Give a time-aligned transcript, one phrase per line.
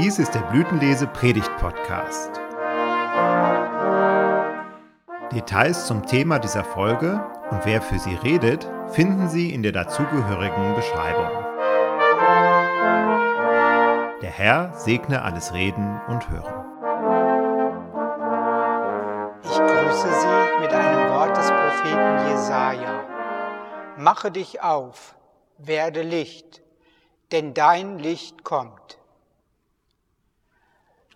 [0.00, 2.30] Dies ist der Blütenlese Predigt Podcast.
[5.32, 10.76] Details zum Thema dieser Folge und wer für sie redet, finden Sie in der dazugehörigen
[10.76, 11.32] Beschreibung.
[14.22, 16.54] Der Herr segne alles Reden und Hören.
[19.42, 23.04] Ich grüße Sie mit einem Wort des Propheten Jesaja.
[23.96, 25.16] Mache dich auf,
[25.56, 26.62] werde Licht,
[27.32, 28.97] denn dein Licht kommt.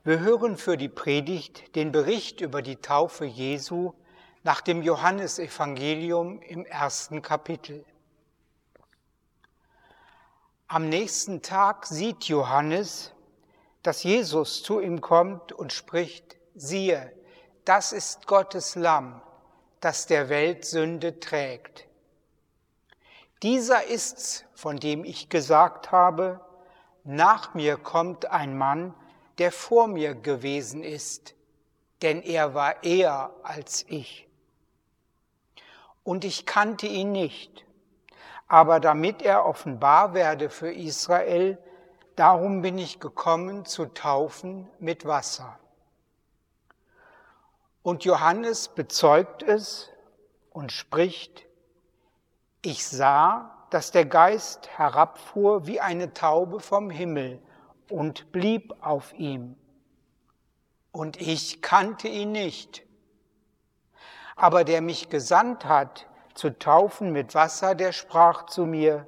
[0.04, 3.92] Wir hören für die Predigt den Bericht über die Taufe Jesu
[4.42, 7.84] nach dem Johannesevangelium im ersten Kapitel.
[10.66, 13.12] Am nächsten Tag sieht Johannes,
[13.84, 17.12] dass Jesus zu ihm kommt und spricht, siehe,
[17.64, 19.22] das ist Gottes Lamm,
[19.78, 21.86] das der Welt Sünde trägt.
[23.44, 26.40] Dieser ist's, von dem ich gesagt habe,
[27.04, 28.94] nach mir kommt ein Mann,
[29.42, 31.34] der vor mir gewesen ist,
[32.00, 34.28] denn er war eher als ich.
[36.04, 37.66] Und ich kannte ihn nicht,
[38.46, 41.58] aber damit er offenbar werde für Israel,
[42.14, 45.58] darum bin ich gekommen zu taufen mit Wasser.
[47.82, 49.90] Und Johannes bezeugt es
[50.50, 51.46] und spricht,
[52.64, 57.42] ich sah, dass der Geist herabfuhr wie eine Taube vom Himmel
[57.92, 59.56] und blieb auf ihm.
[60.90, 62.82] Und ich kannte ihn nicht.
[64.34, 69.06] Aber der mich gesandt hat, zu taufen mit Wasser, der sprach zu mir,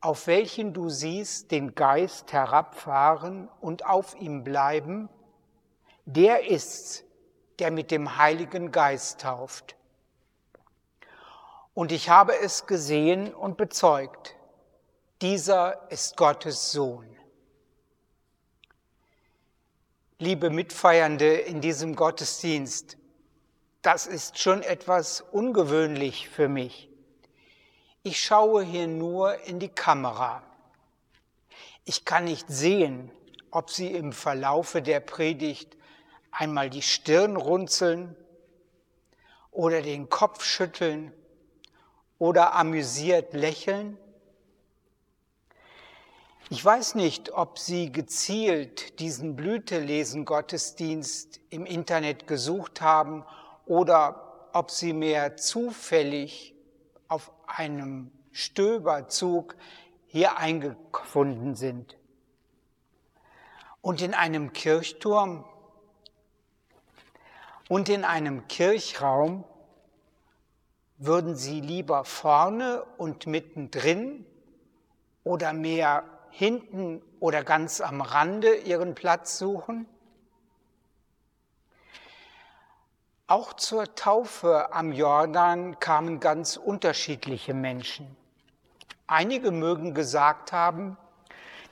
[0.00, 5.08] auf welchen du siehst den Geist herabfahren und auf ihm bleiben,
[6.06, 7.04] der ist's,
[7.58, 9.76] der mit dem Heiligen Geist tauft.
[11.74, 14.34] Und ich habe es gesehen und bezeugt,
[15.20, 17.06] dieser ist Gottes Sohn.
[20.22, 22.96] Liebe Mitfeiernde in diesem Gottesdienst,
[23.82, 26.88] das ist schon etwas ungewöhnlich für mich.
[28.04, 30.44] Ich schaue hier nur in die Kamera.
[31.84, 33.10] Ich kann nicht sehen,
[33.50, 35.76] ob Sie im Verlaufe der Predigt
[36.30, 38.14] einmal die Stirn runzeln
[39.50, 41.10] oder den Kopf schütteln
[42.20, 43.98] oder amüsiert lächeln
[46.52, 53.24] ich weiß nicht, ob Sie gezielt diesen Blütelesen Gottesdienst im Internet gesucht haben
[53.64, 56.54] oder ob Sie mehr zufällig
[57.08, 59.56] auf einem Stöberzug
[60.04, 61.96] hier eingefunden sind.
[63.80, 65.46] Und in einem Kirchturm
[67.70, 69.44] und in einem Kirchraum
[70.98, 74.26] würden Sie lieber vorne und mittendrin
[75.24, 79.86] oder mehr hinten oder ganz am Rande ihren Platz suchen?
[83.26, 88.16] Auch zur Taufe am Jordan kamen ganz unterschiedliche Menschen.
[89.06, 90.96] Einige mögen gesagt haben,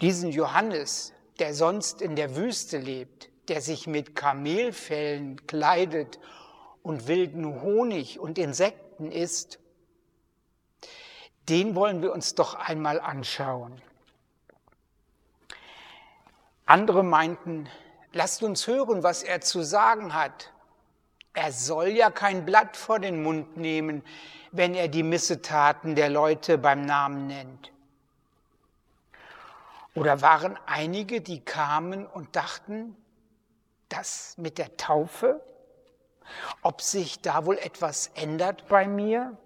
[0.00, 6.19] diesen Johannes, der sonst in der Wüste lebt, der sich mit Kamelfellen kleidet
[6.82, 9.59] und wilden Honig und Insekten isst,
[11.49, 13.82] den wollen wir uns doch einmal anschauen.
[16.70, 17.69] Andere meinten,
[18.12, 20.53] lasst uns hören, was er zu sagen hat.
[21.32, 24.04] Er soll ja kein Blatt vor den Mund nehmen,
[24.53, 27.72] wenn er die Missetaten der Leute beim Namen nennt.
[29.97, 32.97] Oder waren einige, die kamen und dachten,
[33.88, 35.44] das mit der Taufe,
[36.62, 39.37] ob sich da wohl etwas ändert bei mir?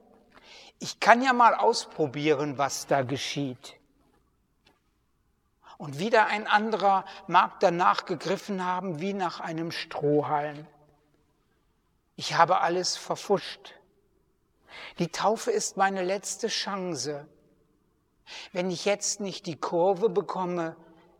[0.78, 3.76] Ich kann ja mal ausprobieren, was da geschieht.
[5.84, 10.66] Und wieder ein anderer mag danach gegriffen haben wie nach einem Strohhalm.
[12.16, 13.74] Ich habe alles verfuscht.
[14.98, 17.28] Die Taufe ist meine letzte Chance.
[18.50, 20.74] Wenn ich jetzt nicht die Kurve bekomme,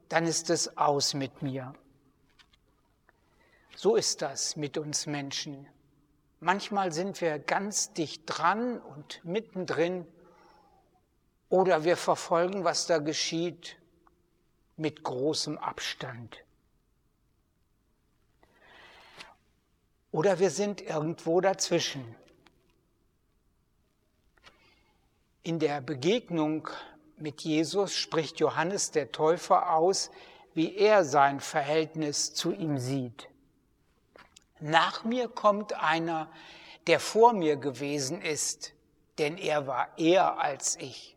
[0.08, 1.74] dann ist es aus mit mir.
[3.76, 5.68] So ist das mit uns Menschen.
[6.40, 10.06] Manchmal sind wir ganz dicht dran und mittendrin
[11.50, 13.76] oder wir verfolgen, was da geschieht
[14.76, 16.42] mit großem Abstand.
[20.10, 22.14] Oder wir sind irgendwo dazwischen.
[25.42, 26.68] In der Begegnung
[27.16, 30.10] mit Jesus spricht Johannes der Täufer aus,
[30.54, 33.28] wie er sein Verhältnis zu ihm sieht.
[34.60, 36.30] Nach mir kommt einer,
[36.86, 38.72] der vor mir gewesen ist,
[39.18, 41.13] denn er war eher als ich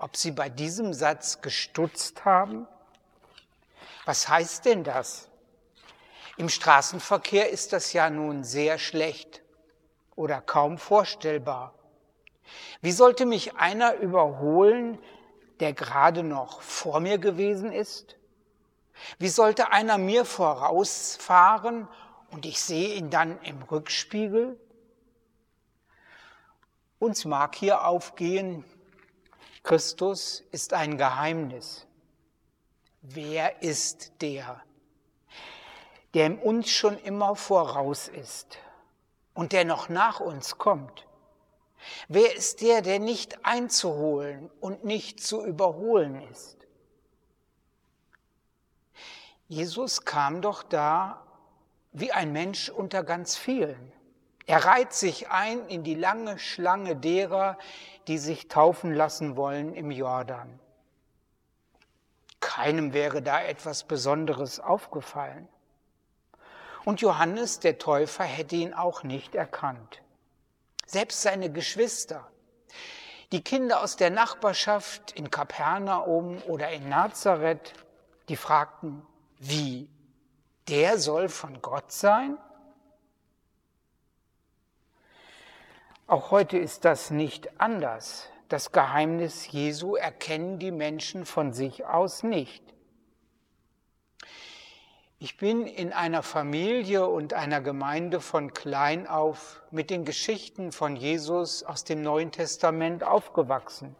[0.00, 2.66] ob Sie bei diesem Satz gestutzt haben?
[4.06, 5.28] Was heißt denn das?
[6.38, 9.42] Im Straßenverkehr ist das ja nun sehr schlecht
[10.16, 11.74] oder kaum vorstellbar.
[12.80, 14.98] Wie sollte mich einer überholen,
[15.60, 18.16] der gerade noch vor mir gewesen ist?
[19.18, 21.88] Wie sollte einer mir vorausfahren
[22.30, 24.58] und ich sehe ihn dann im Rückspiegel?
[26.98, 28.64] Uns mag hier aufgehen,
[29.62, 31.86] Christus ist ein Geheimnis.
[33.02, 34.62] Wer ist der,
[36.14, 38.58] der in uns schon immer voraus ist
[39.34, 41.06] und der noch nach uns kommt?
[42.08, 46.56] Wer ist der, der nicht einzuholen und nicht zu überholen ist?
[49.48, 51.26] Jesus kam doch da
[51.92, 53.92] wie ein Mensch unter ganz vielen.
[54.50, 57.56] Er reiht sich ein in die lange Schlange derer,
[58.08, 60.58] die sich taufen lassen wollen im Jordan.
[62.40, 65.48] Keinem wäre da etwas Besonderes aufgefallen.
[66.84, 70.02] Und Johannes der Täufer hätte ihn auch nicht erkannt.
[70.84, 72.26] Selbst seine Geschwister,
[73.30, 77.72] die Kinder aus der Nachbarschaft in Kapernaum oder in Nazareth,
[78.28, 79.06] die fragten,
[79.38, 79.88] wie,
[80.66, 82.36] der soll von Gott sein?
[86.10, 88.28] Auch heute ist das nicht anders.
[88.48, 92.64] Das Geheimnis Jesu erkennen die Menschen von sich aus nicht.
[95.20, 100.96] Ich bin in einer Familie und einer Gemeinde von klein auf mit den Geschichten von
[100.96, 103.94] Jesus aus dem Neuen Testament aufgewachsen.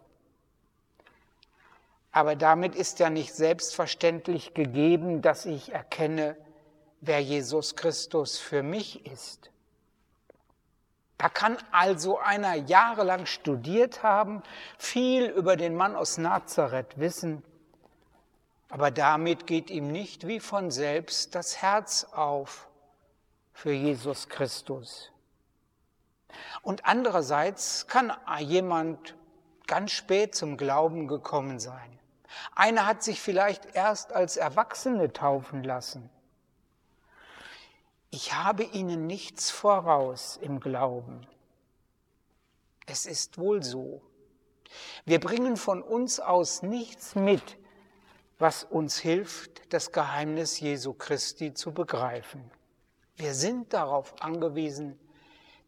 [2.10, 6.36] Aber damit ist ja nicht selbstverständlich gegeben, dass ich erkenne,
[7.00, 9.49] wer Jesus Christus für mich ist.
[11.20, 14.42] Da kann also einer jahrelang studiert haben,
[14.78, 17.42] viel über den Mann aus Nazareth wissen,
[18.70, 22.68] aber damit geht ihm nicht wie von selbst das Herz auf
[23.52, 25.12] für Jesus Christus.
[26.62, 29.14] Und andererseits kann jemand
[29.66, 31.98] ganz spät zum Glauben gekommen sein.
[32.54, 36.08] Einer hat sich vielleicht erst als Erwachsene taufen lassen
[38.10, 41.26] ich habe ihnen nichts voraus im Glauben.
[42.86, 44.02] Es ist wohl so.
[45.04, 47.56] Wir bringen von uns aus nichts mit,
[48.38, 52.50] was uns hilft, das Geheimnis Jesu Christi zu begreifen.
[53.16, 54.98] Wir sind darauf angewiesen,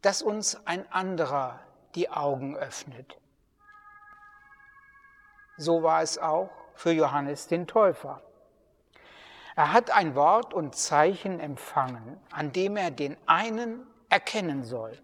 [0.01, 1.59] dass uns ein anderer
[1.95, 3.17] die Augen öffnet.
[5.57, 8.21] So war es auch für Johannes den Täufer.
[9.55, 14.97] Er hat ein Wort und Zeichen empfangen, an dem er den einen erkennen soll.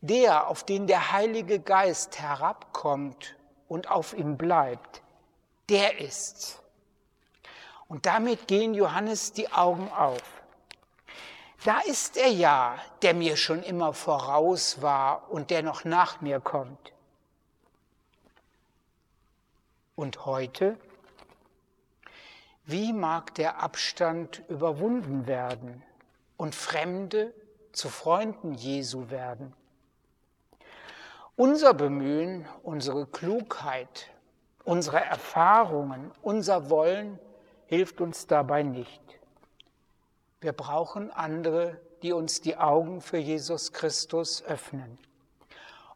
[0.00, 3.36] Der, auf den der Heilige Geist herabkommt
[3.68, 5.02] und auf ihm bleibt,
[5.68, 6.60] der ist's.
[7.86, 10.22] Und damit gehen Johannes die Augen auf.
[11.64, 16.40] Da ist er ja, der mir schon immer voraus war und der noch nach mir
[16.40, 16.92] kommt.
[19.94, 20.78] Und heute
[22.64, 25.82] wie mag der Abstand überwunden werden
[26.36, 27.34] und Fremde
[27.72, 29.54] zu Freunden Jesu werden?
[31.36, 34.10] Unser Bemühen, unsere Klugheit,
[34.64, 37.18] unsere Erfahrungen, unser Wollen
[37.66, 39.00] hilft uns dabei nicht.
[40.40, 44.98] Wir brauchen andere, die uns die Augen für Jesus Christus öffnen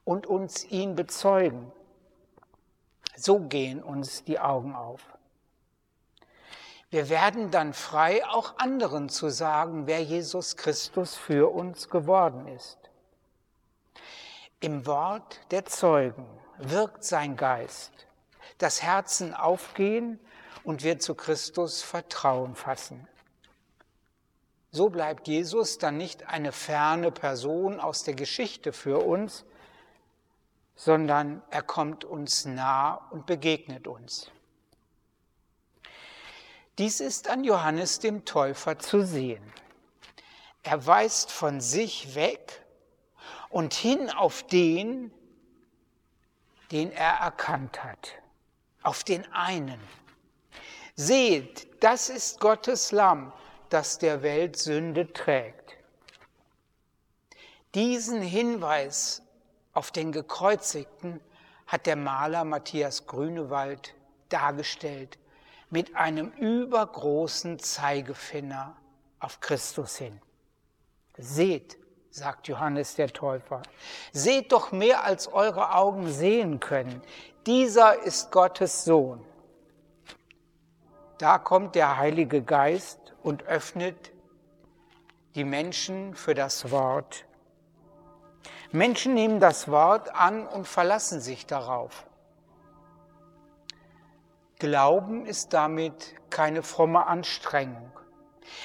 [0.05, 1.73] und uns ihn bezeugen.
[3.17, 5.07] So gehen uns die Augen auf.
[6.95, 12.79] Wir werden dann frei, auch anderen zu sagen, wer Jesus Christus für uns geworden ist.
[14.61, 16.25] Im Wort der Zeugen
[16.57, 17.91] wirkt sein Geist,
[18.59, 20.21] das Herzen aufgehen
[20.63, 23.09] und wir zu Christus Vertrauen fassen.
[24.71, 29.45] So bleibt Jesus dann nicht eine ferne Person aus der Geschichte für uns,
[30.77, 34.31] sondern er kommt uns nah und begegnet uns.
[36.79, 39.45] Dies ist an Johannes dem Täufer zu sehen.
[40.65, 42.65] Er weist von sich weg
[43.49, 45.13] und hin auf den,
[46.73, 48.15] den er erkannt hat,
[48.83, 49.81] auf den einen.
[50.97, 53.33] Seht, das ist Gottes Lamm,
[53.69, 55.77] das der Welt Sünde trägt.
[57.75, 59.23] Diesen Hinweis
[59.75, 61.21] auf den Gekreuzigten
[61.67, 63.95] hat der Maler Matthias Grünewald
[64.29, 65.19] dargestellt
[65.75, 68.77] mit einem übergroßen Zeigefinger
[69.19, 70.21] auf Christus hin.
[71.19, 71.79] Seht,
[72.11, 73.61] sagt Johannes der Täufer,
[74.13, 77.03] seht doch mehr als eure Augen sehen können.
[77.47, 79.27] Dieser ist Gottes Sohn.
[81.19, 84.13] Da kommt der Heilige Geist und öffnet
[85.35, 87.25] die Menschen für das Wort.
[88.71, 92.07] Menschen nehmen das Wort an und verlassen sich darauf.
[94.65, 97.93] Glauben ist damit keine fromme Anstrengung.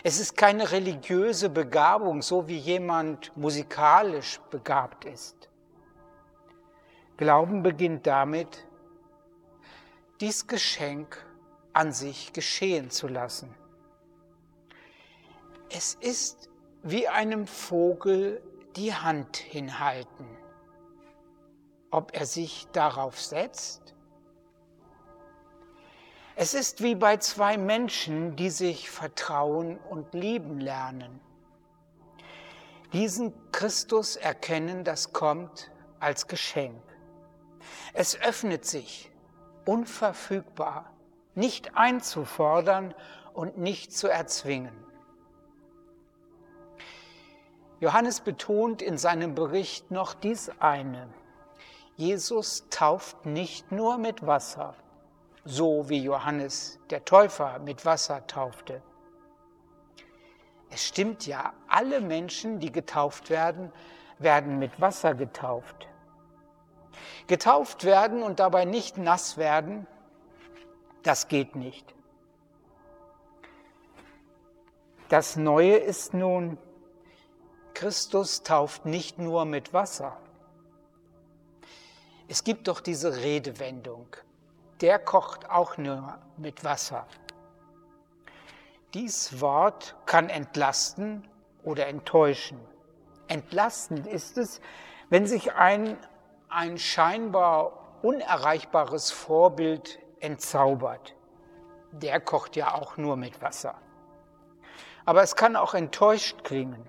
[0.01, 5.49] Es ist keine religiöse Begabung, so wie jemand musikalisch begabt ist.
[7.17, 8.65] Glauben beginnt damit,
[10.21, 11.21] dies Geschenk
[11.73, 13.53] an sich geschehen zu lassen.
[15.69, 16.49] Es ist
[16.81, 18.41] wie einem Vogel
[18.77, 20.29] die Hand hinhalten.
[21.91, 23.95] Ob er sich darauf setzt?
[26.41, 31.19] Es ist wie bei zwei Menschen, die sich vertrauen und lieben lernen.
[32.93, 35.69] Diesen Christus erkennen, das kommt
[35.99, 36.81] als Geschenk.
[37.91, 39.11] Es öffnet sich
[39.65, 40.93] unverfügbar,
[41.35, 42.93] nicht einzufordern
[43.33, 44.85] und nicht zu erzwingen.
[47.81, 51.09] Johannes betont in seinem Bericht noch dies eine.
[51.97, 54.73] Jesus tauft nicht nur mit Wasser,
[55.49, 58.81] so wie Johannes der Täufer mit Wasser taufte.
[60.69, 63.71] Es stimmt ja, alle Menschen, die getauft werden,
[64.19, 65.87] werden mit Wasser getauft.
[67.25, 69.87] Getauft werden und dabei nicht nass werden,
[71.01, 71.95] das geht nicht.
[75.07, 76.59] Das Neue ist nun,
[77.73, 80.17] Christus tauft nicht nur mit Wasser.
[82.27, 84.05] Es gibt doch diese Redewendung,
[84.81, 87.05] der kocht auch nur mit Wasser.
[88.93, 91.27] Dies Wort kann entlasten
[91.63, 92.59] oder enttäuschen.
[93.27, 94.61] Entlastend ist es,
[95.09, 95.97] wenn sich ein,
[96.49, 101.15] ein scheinbar unerreichbares Vorbild entzaubert.
[101.91, 103.75] Der kocht ja auch nur mit Wasser.
[105.05, 106.87] Aber es kann auch enttäuscht klingen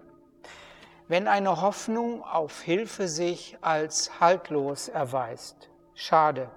[1.10, 5.68] wenn eine Hoffnung auf Hilfe sich als haltlos erweist.
[5.92, 6.48] Schade.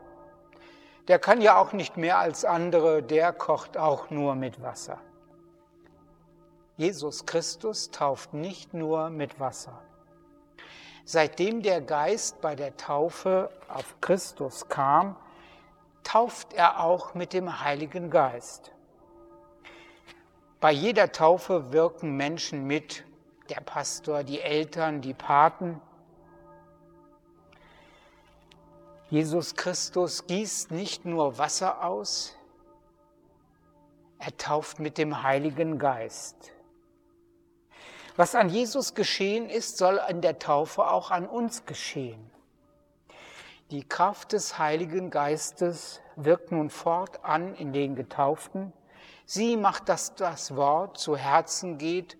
[1.08, 5.00] Der kann ja auch nicht mehr als andere, der kocht auch nur mit Wasser.
[6.78, 9.80] Jesus Christus tauft nicht nur mit Wasser.
[11.06, 15.18] Seitdem der Geist bei der Taufe auf Christus kam,
[16.04, 18.72] tauft er auch mit dem Heiligen Geist.
[20.62, 23.04] Bei jeder Taufe wirken Menschen mit,
[23.50, 25.82] der Pastor, die Eltern, die Paten.
[29.14, 32.36] Jesus Christus gießt nicht nur Wasser aus,
[34.18, 36.52] er tauft mit dem Heiligen Geist.
[38.16, 42.28] Was an Jesus geschehen ist, soll an der Taufe auch an uns geschehen.
[43.70, 48.74] Die Kraft des Heiligen Geistes wirkt nun fortan in den Getauften.
[49.28, 52.18] Sie macht, dass das Wort zu Herzen geht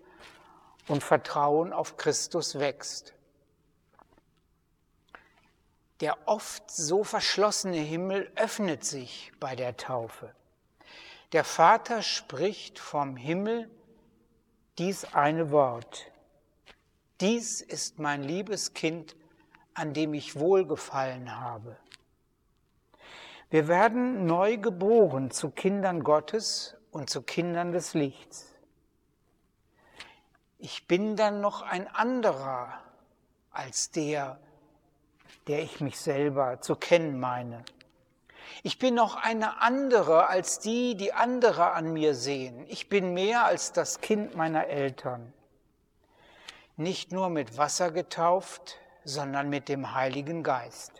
[0.86, 3.14] und Vertrauen auf Christus wächst.
[6.00, 10.34] Der oft so verschlossene Himmel öffnet sich bei der Taufe.
[11.32, 13.70] Der Vater spricht vom Himmel
[14.78, 16.10] dies eine Wort.
[17.20, 19.16] Dies ist mein liebes Kind,
[19.72, 21.76] an dem ich wohlgefallen habe.
[23.50, 28.54] Wir werden neu geboren zu Kindern Gottes und zu Kindern des Lichts
[30.64, 32.80] ich bin dann noch ein anderer
[33.50, 34.40] als der,
[35.46, 37.64] der ich mich selber zu kennen meine.
[38.62, 42.64] Ich bin noch eine andere als die, die andere an mir sehen.
[42.68, 45.32] Ich bin mehr als das Kind meiner Eltern.
[46.76, 50.92] Nicht nur mit Wasser getauft, sondern mit dem Heiligen Geist.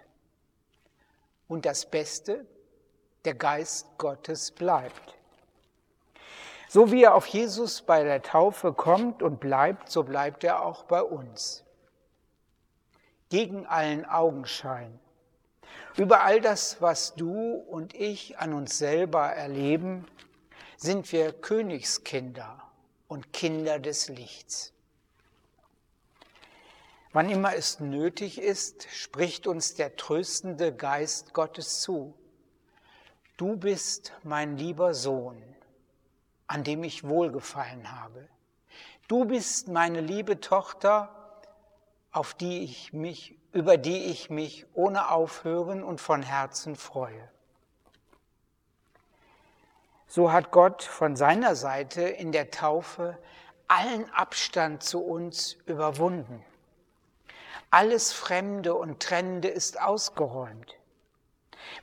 [1.49, 2.47] Und das Beste,
[3.25, 5.15] der Geist Gottes bleibt.
[6.69, 10.85] So wie er auf Jesus bei der Taufe kommt und bleibt, so bleibt er auch
[10.85, 11.64] bei uns.
[13.35, 15.01] Gegen allen Augenschein.
[15.97, 20.07] Über all das, was du und ich an uns selber erleben,
[20.77, 22.63] sind wir Königskinder
[23.09, 24.73] und Kinder des Lichts.
[27.13, 32.15] Wann immer es nötig ist, spricht uns der tröstende Geist Gottes zu.
[33.37, 35.43] Du bist mein lieber Sohn
[36.47, 38.29] an dem ich wohlgefallen habe.
[39.09, 41.24] Du bist meine liebe Tochter,
[42.15, 47.29] auf die ich mich, über die ich mich ohne Aufhören und von Herzen freue.
[50.07, 53.19] So hat Gott von seiner Seite in der Taufe
[53.67, 56.45] allen Abstand zu uns überwunden.
[57.71, 60.77] Alles Fremde und Trennende ist ausgeräumt.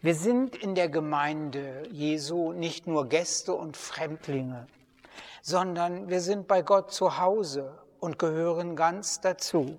[0.02, 4.68] Wir sind in der Gemeinde Jesu nicht nur Gäste und Fremdlinge,
[5.42, 9.78] sondern wir sind bei Gott zu Hause und gehören ganz dazu.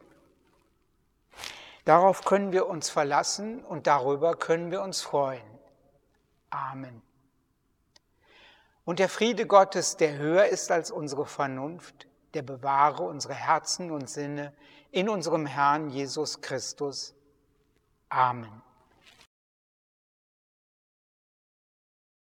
[1.85, 5.43] Darauf können wir uns verlassen und darüber können wir uns freuen.
[6.51, 7.03] Amen.
[8.85, 14.09] Und der Friede Gottes, der höher ist als unsere Vernunft, der bewahre unsere Herzen und
[14.09, 14.53] Sinne
[14.91, 17.15] in unserem Herrn Jesus Christus.
[18.09, 18.63] Amen.